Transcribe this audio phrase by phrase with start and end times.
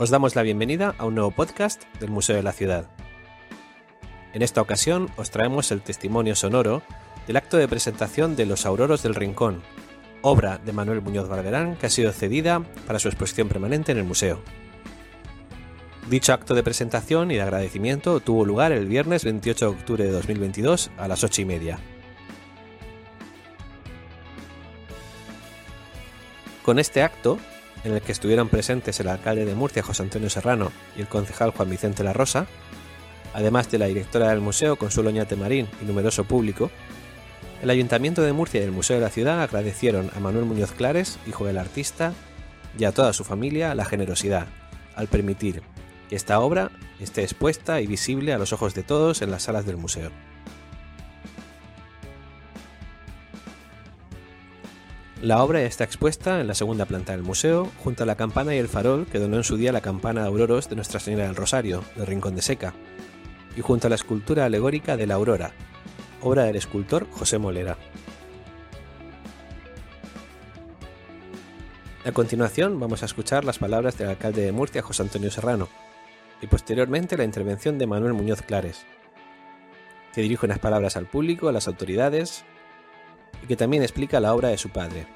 [0.00, 2.88] Os damos la bienvenida a un nuevo podcast del Museo de la Ciudad.
[4.32, 6.82] En esta ocasión os traemos el testimonio sonoro
[7.26, 9.60] del acto de presentación de Los Auroros del Rincón,
[10.22, 14.04] obra de Manuel Muñoz Barberán que ha sido cedida para su exposición permanente en el
[14.04, 14.40] museo.
[16.08, 20.12] Dicho acto de presentación y de agradecimiento tuvo lugar el viernes 28 de octubre de
[20.12, 21.80] 2022 a las 8 y media.
[26.62, 27.40] Con este acto,
[27.88, 31.50] en el que estuvieron presentes el alcalde de Murcia José Antonio Serrano y el concejal
[31.50, 32.46] Juan Vicente La Rosa,
[33.34, 36.70] además de la directora del museo Consuelo Ñate Marín y numeroso público,
[37.62, 41.18] el Ayuntamiento de Murcia y el Museo de la Ciudad agradecieron a Manuel Muñoz Clares,
[41.26, 42.12] hijo del artista,
[42.78, 44.46] y a toda su familia la generosidad
[44.94, 45.62] al permitir
[46.08, 49.66] que esta obra esté expuesta y visible a los ojos de todos en las salas
[49.66, 50.10] del museo.
[55.22, 58.58] La obra está expuesta en la segunda planta del museo, junto a la campana y
[58.58, 61.34] el farol que donó en su día la campana de Auroros de Nuestra Señora del
[61.34, 62.72] Rosario, del Rincón de Seca,
[63.56, 65.50] y junto a la escultura alegórica de la Aurora,
[66.22, 67.76] obra del escultor José Molera.
[72.04, 75.68] A continuación vamos a escuchar las palabras del alcalde de Murcia, José Antonio Serrano,
[76.40, 78.86] y posteriormente la intervención de Manuel Muñoz Clares,
[80.14, 82.44] que dirige unas palabras al público, a las autoridades,
[83.42, 85.06] y que también explica la obra de su padre.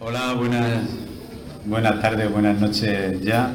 [0.00, 0.84] Hola, buenas,
[1.66, 3.52] buenas tardes, buenas noches ya.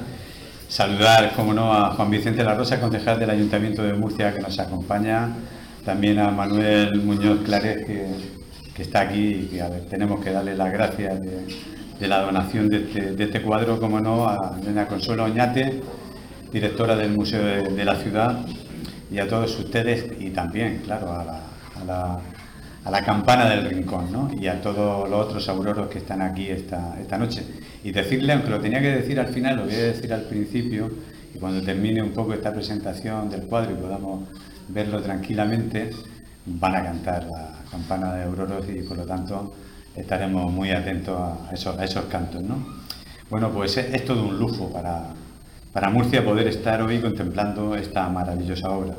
[0.68, 4.60] Saludar, como no, a Juan Vicente La Rosa, concejal del Ayuntamiento de Murcia que nos
[4.60, 5.30] acompaña,
[5.86, 11.20] también a Manuel Muñoz Claret que, está aquí y que tenemos que darle las gracias
[11.22, 15.82] de, la donación de este, este, cuadro, como no, a doña Consuelo Oñate,
[16.54, 18.46] directora del Museo de, la Ciudad,
[19.12, 21.26] y a todos ustedes, y también, claro, a
[21.84, 22.20] la,
[22.86, 24.30] a la, campana del rincón, ¿no?
[24.40, 27.44] y a todos los otros auroros que están aquí esta, esta noche.
[27.84, 30.92] Y decirle, aunque lo tenía que decir al final, lo voy a decir al principio,
[31.34, 34.30] y cuando termine un poco esta presentación del cuadro y podamos
[34.70, 35.90] verlo tranquilamente,
[36.46, 39.56] van a cantar la campana de auroros y por lo tanto
[39.96, 42.44] estaremos muy atentos a esos, a esos cantos.
[42.44, 42.64] ¿no?
[43.30, 45.14] Bueno, pues es todo un lujo para,
[45.74, 48.94] para Murcia poder estar hoy contemplando esta maravillosa obra.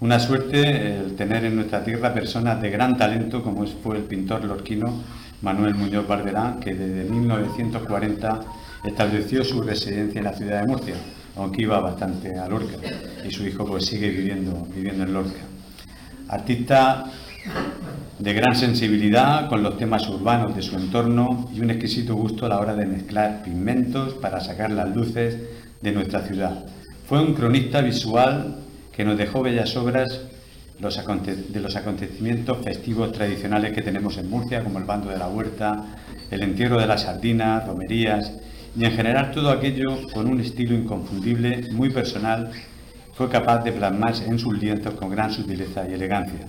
[0.00, 4.44] Una suerte el tener en nuestra tierra personas de gran talento como fue el pintor
[4.44, 5.02] lorquino
[5.42, 8.40] Manuel Muñoz Barberán, que desde 1940
[8.84, 10.94] estableció su residencia en la ciudad de Murcia,
[11.36, 12.76] aunque iba bastante a Lorca,
[13.24, 15.40] y su hijo pues sigue viviendo, viviendo en Lorca.
[16.28, 17.04] Artista
[18.18, 22.48] de gran sensibilidad con los temas urbanos de su entorno y un exquisito gusto a
[22.48, 25.38] la hora de mezclar pigmentos para sacar las luces
[25.80, 26.64] de nuestra ciudad.
[27.08, 28.56] Fue un cronista visual
[28.92, 30.20] que nos dejó bellas obras
[30.78, 35.84] de los acontecimientos festivos tradicionales que tenemos en Murcia, como el bando de la huerta,
[36.30, 38.32] el entierro de las sardinas, romerías
[38.76, 42.50] y en general todo aquello con un estilo inconfundible, muy personal,
[43.14, 46.46] fue capaz de plasmarse en sus lienzos con gran sutileza y elegancia.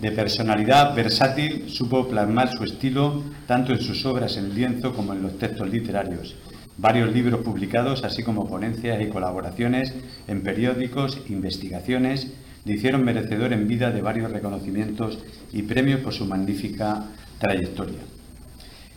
[0.00, 5.22] De personalidad versátil, supo plasmar su estilo tanto en sus obras en lienzo como en
[5.22, 6.34] los textos literarios,
[6.78, 9.92] varios libros publicados, así como ponencias y colaboraciones
[10.28, 12.32] en periódicos, investigaciones,
[12.64, 15.18] le hicieron merecedor en vida de varios reconocimientos
[15.52, 17.04] y premios por su magnífica
[17.38, 18.00] trayectoria.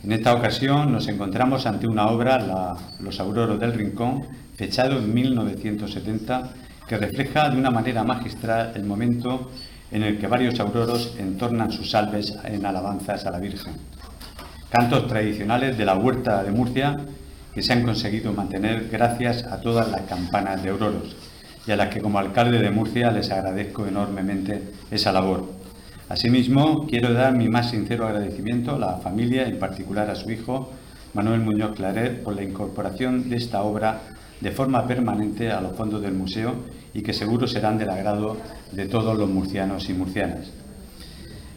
[0.04, 4.26] En esta ocasión nos encontramos ante una obra, Los Auroros del Rincón,
[4.56, 6.54] fechado en 1970,
[6.88, 9.52] que refleja de una manera magistral el momento
[9.92, 13.74] en el que varios auroros entornan sus salves en alabanzas a la Virgen.
[14.70, 16.98] Cantos tradicionales de la huerta de Murcia
[17.54, 21.16] que se han conseguido mantener gracias a todas las campanas de auroros
[21.68, 25.50] y a las que como alcalde de Murcia les agradezco enormemente esa labor.
[26.10, 30.72] Asimismo, quiero dar mi más sincero agradecimiento a la familia, en particular a su hijo,
[31.14, 34.02] Manuel Muñoz Claret, por la incorporación de esta obra
[34.40, 36.56] de forma permanente a los fondos del museo
[36.94, 38.38] y que seguro serán del agrado
[38.72, 40.52] de todos los murcianos y murcianas.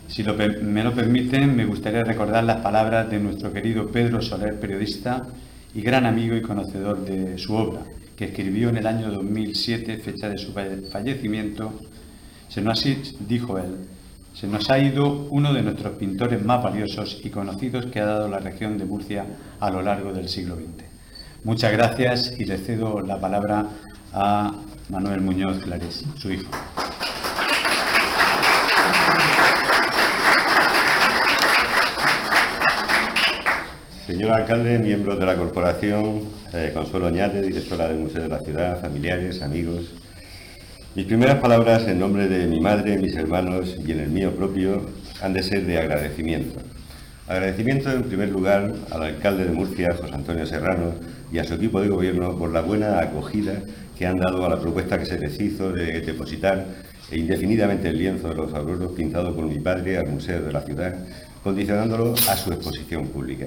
[0.06, 5.26] Si me lo permiten, me gustaría recordar las palabras de nuestro querido Pedro Soler, periodista,
[5.74, 7.82] y gran amigo y conocedor de su obra,
[8.16, 11.72] que escribió en el año 2007, fecha de su fallecimiento,
[12.48, 12.84] se nos
[13.26, 13.76] dijo él,
[14.34, 18.28] se nos ha ido uno de nuestros pintores más valiosos y conocidos que ha dado
[18.28, 19.26] la región de Murcia
[19.60, 20.84] a lo largo del siglo XX.
[21.44, 23.66] Muchas gracias y le cedo la palabra
[24.12, 24.54] a
[24.88, 26.50] Manuel Muñoz Clarés, su hijo.
[34.06, 36.20] Señor alcalde, miembros de la corporación,
[36.52, 39.94] eh, Consuelo Oñate, directora del Museo de la Ciudad, familiares, amigos.
[40.94, 44.90] Mis primeras palabras en nombre de mi madre, mis hermanos y en el mío propio
[45.22, 46.60] han de ser de agradecimiento.
[47.26, 50.92] Agradecimiento en primer lugar al alcalde de Murcia, José Antonio Serrano,
[51.32, 53.62] y a su equipo de gobierno por la buena acogida
[53.96, 56.66] que han dado a la propuesta que se les hizo de depositar
[57.10, 60.94] indefinidamente el lienzo de los auroros pintado por mi padre al Museo de la Ciudad,
[61.42, 63.46] condicionándolo a su exposición pública.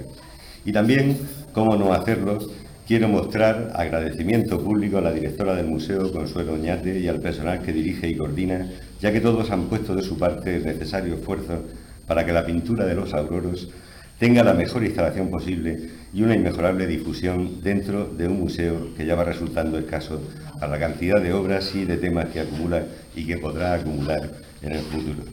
[0.67, 1.17] Y también,
[1.53, 2.39] cómo no hacerlo,
[2.85, 7.71] quiero mostrar agradecimiento público a la directora del museo, Consuelo Oñate, y al personal que
[7.71, 8.67] dirige y coordina,
[8.99, 11.63] ya que todos han puesto de su parte el necesario esfuerzo
[12.05, 13.69] para que la pintura de los auroros
[14.19, 19.15] tenga la mejor instalación posible y una inmejorable difusión dentro de un museo que ya
[19.15, 20.21] va resultando escaso
[20.59, 22.83] a la cantidad de obras y de temas que acumula
[23.15, 25.23] y que podrá acumular en el futuro.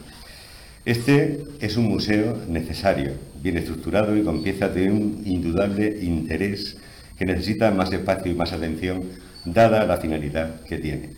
[0.85, 6.77] Este es un museo necesario, bien estructurado y con piezas de un indudable interés
[7.17, 9.05] que necesita más espacio y más atención
[9.47, 11.11] dada la finalidad que tiene.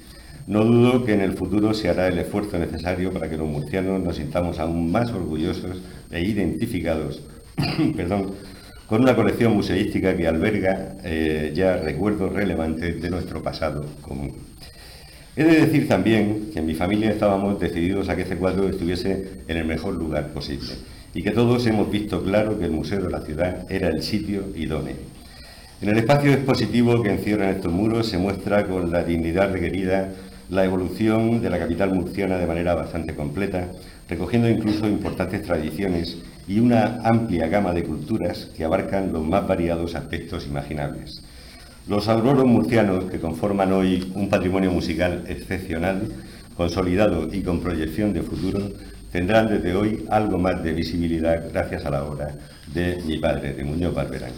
[0.47, 4.01] No dudo que en el futuro se hará el esfuerzo necesario para que los murcianos
[4.01, 5.83] nos sintamos aún más orgullosos
[6.13, 7.23] e identificados
[8.87, 14.56] con una colección museística que alberga eh, ya recuerdos relevantes de nuestro pasado común.
[15.39, 19.43] He de decir también que en mi familia estábamos decididos a que este cuadro estuviese
[19.47, 20.73] en el mejor lugar posible
[21.13, 24.45] y que todos hemos visto claro que el Museo de la Ciudad era el sitio
[24.57, 24.97] idóneo.
[25.83, 30.15] En el espacio expositivo que encierran estos muros se muestra con la dignidad requerida
[30.49, 33.69] la evolución de la capital murciana de manera bastante completa,
[34.09, 36.17] recogiendo incluso importantes tradiciones
[36.49, 41.23] y una amplia gama de culturas que abarcan los más variados aspectos imaginables.
[41.89, 46.13] Los auroros murcianos, que conforman hoy un patrimonio musical excepcional,
[46.57, 48.59] consolidado y con proyección de futuro,
[49.13, 52.35] tendrán desde hoy algo más de visibilidad gracias a la obra
[52.75, 54.33] de mi padre, de Muñoz Barberán.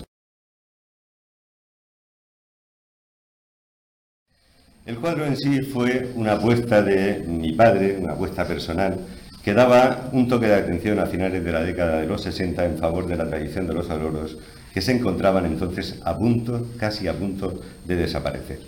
[4.85, 8.99] El cuadro en sí fue una apuesta de mi padre, una apuesta personal,
[9.43, 12.79] que daba un toque de atención a finales de la década de los 60 en
[12.79, 14.39] favor de la tradición de los auroros,
[14.75, 18.61] que se encontraban entonces a punto, casi a punto de desaparecer.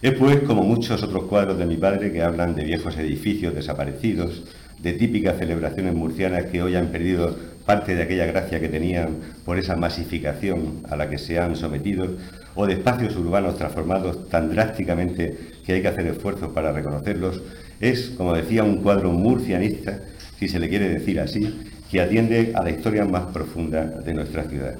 [0.00, 4.42] Es pues como muchos otros cuadros de mi padre que hablan de viejos edificios desaparecidos,
[4.80, 9.58] de típicas celebraciones murcianas que hoy han perdido parte de aquella gracia que tenían por
[9.58, 12.16] esa masificación a la que se han sometido,
[12.54, 17.40] o de espacios urbanos transformados tan drásticamente que hay que hacer esfuerzos para reconocerlos,
[17.82, 20.00] es, como decía, un cuadro murcianista
[20.42, 21.54] si se le quiere decir así,
[21.88, 24.74] que atiende a la historia más profunda de nuestra ciudad.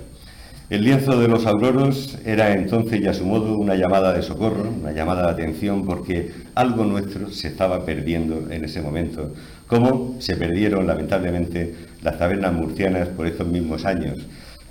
[0.70, 4.68] El lienzo de los auroros era entonces y a su modo una llamada de socorro,
[4.68, 9.32] una llamada de atención porque algo nuestro se estaba perdiendo en ese momento,
[9.68, 14.18] como se perdieron lamentablemente las tabernas murcianas por estos mismos años,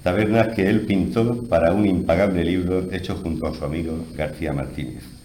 [0.04, 5.21] tabernas que él pintó para un impagable libro hecho junto a su amigo García Martínez.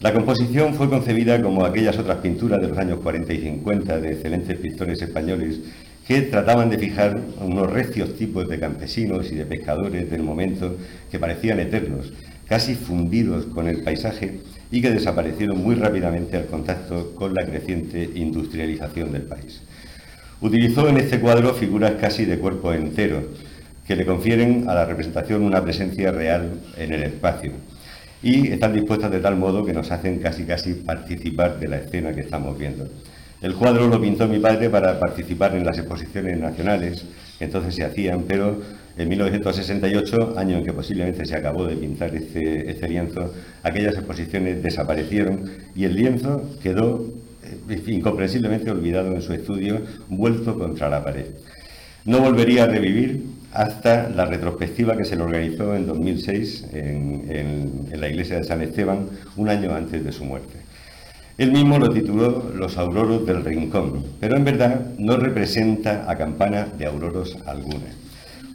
[0.00, 4.12] La composición fue concebida como aquellas otras pinturas de los años 40 y 50 de
[4.12, 5.60] excelentes pintores españoles
[6.06, 10.76] que trataban de fijar unos recios tipos de campesinos y de pescadores del momento
[11.10, 12.12] que parecían eternos,
[12.46, 14.40] casi fundidos con el paisaje
[14.70, 19.62] y que desaparecieron muy rápidamente al contacto con la creciente industrialización del país.
[20.42, 23.22] Utilizó en este cuadro figuras casi de cuerpo entero,
[23.86, 27.52] que le confieren a la representación una presencia real en el espacio
[28.22, 32.12] y están dispuestas de tal modo que nos hacen casi casi participar de la escena
[32.12, 32.88] que estamos viendo.
[33.42, 37.04] El cuadro lo pintó mi padre para participar en las exposiciones nacionales
[37.38, 38.60] que entonces se hacían, pero
[38.96, 44.62] en 1968, año en que posiblemente se acabó de pintar este, este lienzo, aquellas exposiciones
[44.62, 47.04] desaparecieron y el lienzo quedó
[47.68, 51.26] eh, incomprensiblemente olvidado en su estudio, vuelto contra la pared.
[52.06, 53.22] No volvería a revivir
[53.56, 59.08] hasta la retrospectiva que se le organizó en 2006 en, la iglesia de San Esteban,
[59.36, 60.58] un año antes de su muerte.
[61.38, 66.68] Él mismo lo tituló Los auroros del rincón, pero en verdad no representa a campana
[66.76, 67.86] de auroros alguna.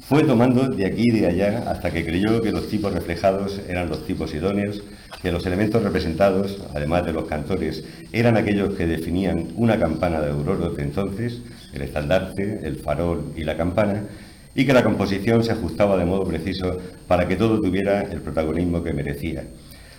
[0.01, 3.89] Fue tomando de aquí y de allá hasta que creyó que los tipos reflejados eran
[3.89, 4.83] los tipos idóneos,
[5.21, 10.31] que los elementos representados, además de los cantores, eran aquellos que definían una campana de
[10.31, 11.41] auroros de entonces,
[11.73, 14.03] el estandarte, el farol y la campana,
[14.55, 16.77] y que la composición se ajustaba de modo preciso
[17.07, 19.43] para que todo tuviera el protagonismo que merecía.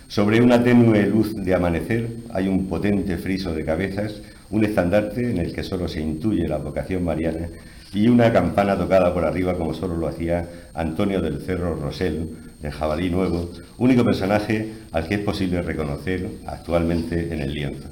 [0.07, 5.39] Sobre una tenue luz de amanecer hay un potente friso de cabezas, un estandarte en
[5.39, 7.49] el que solo se intuye la vocación mariana
[7.93, 12.29] y una campana tocada por arriba como solo lo hacía Antonio del Cerro Rosell,
[12.61, 17.89] de Jabalí Nuevo, único personaje al que es posible reconocer actualmente en el lienzo.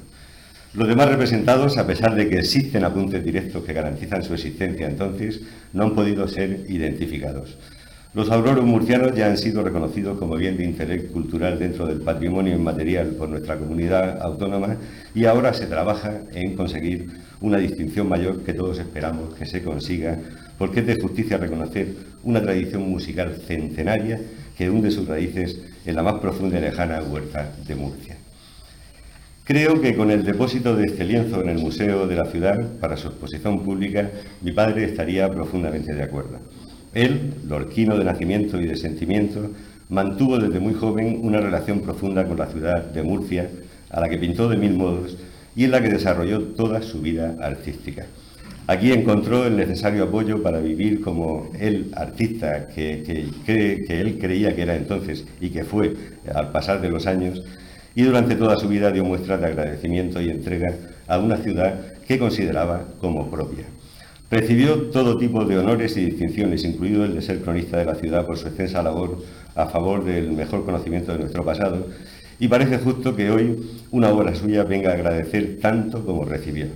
[0.74, 5.42] Los demás representados, a pesar de que existen apuntes directos que garantizan su existencia entonces,
[5.74, 7.58] no han podido ser identificados.
[8.14, 12.54] Los auroros murcianos ya han sido reconocidos como bien de interés cultural dentro del patrimonio
[12.54, 14.78] inmaterial por nuestra comunidad autónoma
[15.14, 17.06] y ahora se trabaja en conseguir
[17.42, 20.18] una distinción mayor que todos esperamos que se consiga,
[20.56, 21.88] porque es de justicia reconocer
[22.22, 24.20] una tradición musical centenaria
[24.56, 28.21] que hunde sus raíces en la más profunda y lejana huerta de Murcia.
[29.44, 32.96] Creo que con el depósito de este lienzo en el Museo de la Ciudad para
[32.96, 34.08] su exposición pública,
[34.40, 36.38] mi padre estaría profundamente de acuerdo.
[36.94, 39.50] Él, lorquino de nacimiento y de sentimiento,
[39.88, 43.50] mantuvo desde muy joven una relación profunda con la ciudad de Murcia,
[43.90, 45.18] a la que pintó de mil modos
[45.56, 48.06] y en la que desarrolló toda su vida artística.
[48.68, 53.02] Aquí encontró el necesario apoyo para vivir como el artista que,
[53.44, 55.94] que, él creía que era entonces y que fue
[56.32, 57.42] al pasar de los años,
[57.94, 60.74] y durante toda su vida dio muestras de agradecimiento y entrega
[61.06, 63.64] a una ciudad que consideraba como propia.
[64.30, 68.26] Recibió todo tipo de honores y distinciones, incluido el de ser cronista de la ciudad
[68.26, 69.22] por su extensa labor
[69.54, 71.86] a favor del mejor conocimiento de nuestro pasado,
[72.38, 76.66] y parece justo que hoy una obra suya venga a agradecer tanto como recibió.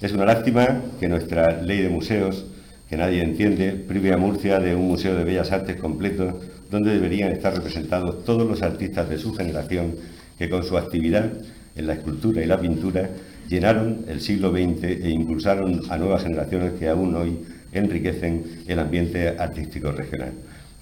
[0.00, 2.46] Es una lástima que nuestra ley de museos,
[2.88, 7.30] que nadie entiende, prive a Murcia de un museo de bellas artes completo donde deberían
[7.30, 9.96] estar representados todos los artistas de su generación
[10.38, 11.32] que con su actividad
[11.74, 13.10] en la escultura y la pintura
[13.48, 17.38] llenaron el siglo XX e impulsaron a nuevas generaciones que aún hoy
[17.72, 20.32] enriquecen el ambiente artístico regional.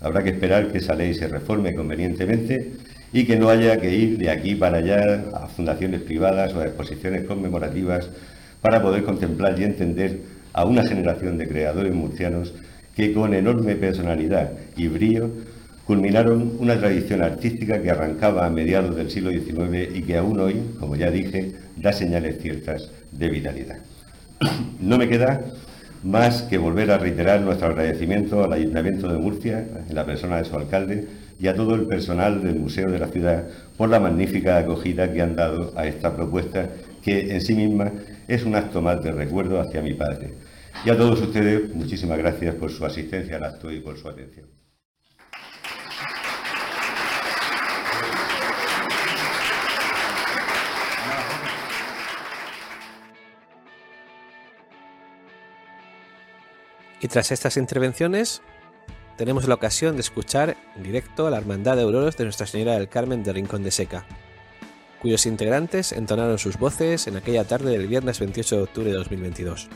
[0.00, 2.72] Habrá que esperar que esa ley se reforme convenientemente
[3.12, 6.66] y que no haya que ir de aquí para allá a fundaciones privadas o a
[6.66, 8.08] exposiciones conmemorativas
[8.60, 10.18] para poder contemplar y entender
[10.52, 12.54] a una generación de creadores murcianos
[12.96, 15.30] que con enorme personalidad y brío
[15.86, 20.60] culminaron una tradición artística que arrancaba a mediados del siglo XIX y que aún hoy,
[20.80, 23.78] como ya dije, da señales ciertas de vitalidad.
[24.80, 25.40] No me queda
[26.02, 30.44] más que volver a reiterar nuestro agradecimiento al Ayuntamiento de Murcia, en la persona de
[30.44, 31.08] su alcalde,
[31.40, 33.44] y a todo el personal del Museo de la Ciudad
[33.76, 36.68] por la magnífica acogida que han dado a esta propuesta,
[37.02, 37.92] que en sí misma
[38.28, 40.34] es un acto más de recuerdo hacia mi padre.
[40.84, 44.63] Y a todos ustedes, muchísimas gracias por su asistencia al acto y por su atención.
[57.04, 58.40] Y tras estas intervenciones,
[59.18, 62.78] tenemos la ocasión de escuchar en directo a la Hermandad de Auroros de Nuestra Señora
[62.78, 64.06] del Carmen de Rincón de Seca,
[65.02, 69.68] cuyos integrantes entonaron sus voces en aquella tarde del viernes 28 de octubre de 2022.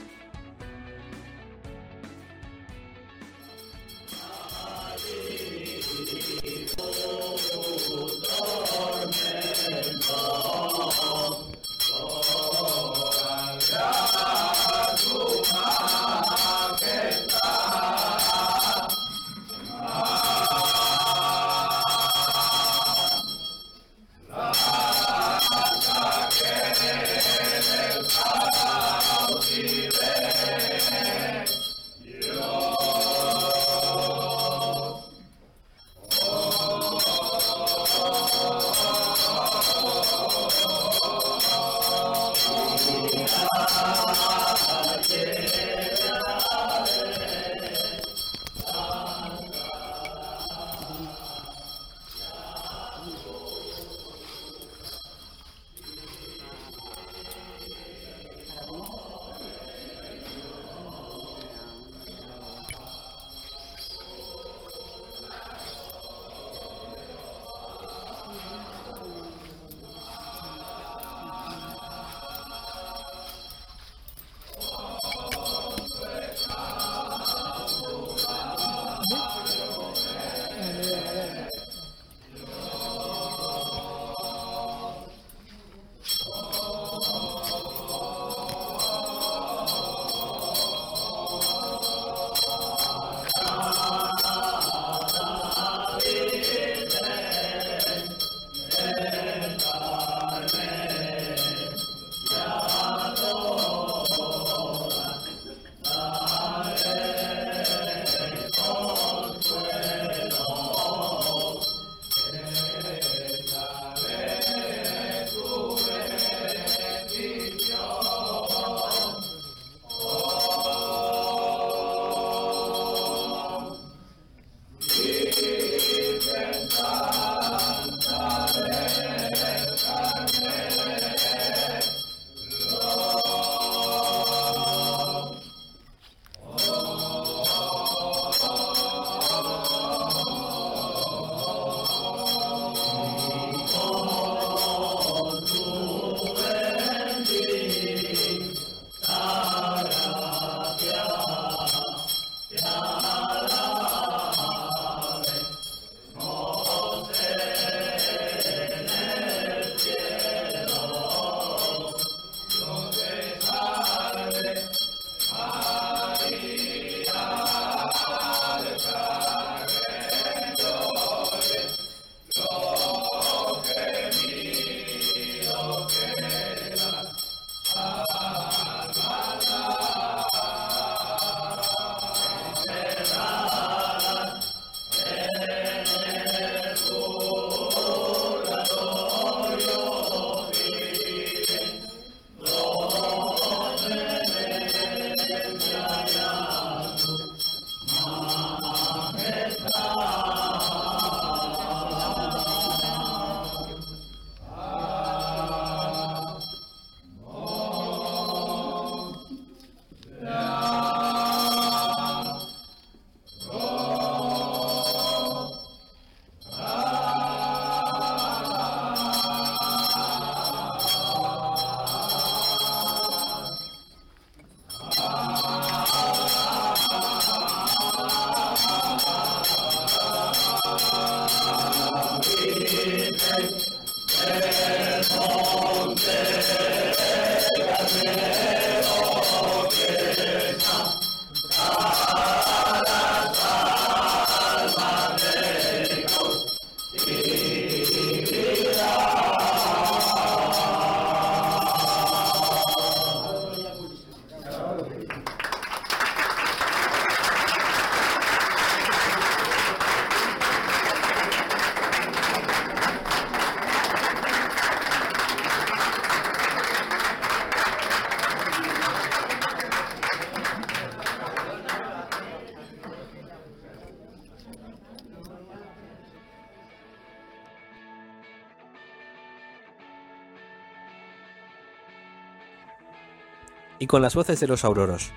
[283.78, 285.10] Y con las voces de los auroros,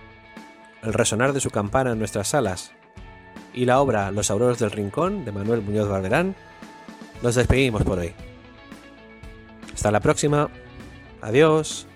[0.83, 2.73] el resonar de su campana en nuestras salas
[3.53, 6.35] y la obra Los Auroros del Rincón de Manuel Muñoz Barberán,
[7.21, 8.13] nos despedimos por hoy.
[9.73, 10.49] Hasta la próxima.
[11.21, 11.87] Adiós.